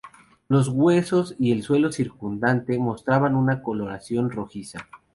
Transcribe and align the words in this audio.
Los 0.47 0.67
huesos 0.67 1.35
y 1.37 1.51
el 1.51 1.61
suelo 1.61 1.91
circundante 1.91 2.79
mostraban 2.79 3.35
una 3.35 3.61
coloración 3.61 4.31
rojiza. 4.31 4.87